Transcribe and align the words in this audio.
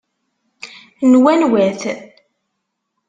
N 1.09 1.11
wanwa-t? 1.23 1.81